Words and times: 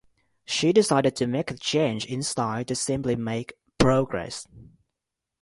She 0.45 0.73
decided 0.73 1.15
to 1.17 1.27
make 1.27 1.45
the 1.51 1.57
change 1.59 2.07
in 2.07 2.23
style 2.23 2.65
to 2.65 2.73
simply 2.73 3.15
make 3.15 3.53
"progress". 3.77 4.47